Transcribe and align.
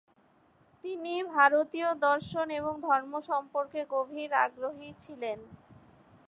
তিনি 0.83 1.13
ভারতীয় 1.35 1.89
দর্শন 2.07 2.47
এবং 2.59 2.73
ধর্ম 2.87 3.13
সম্পর্কে 3.29 3.81
গভীর 3.93 4.31
আগ্রহী 4.45 4.89
ছিলেন। 4.99 5.39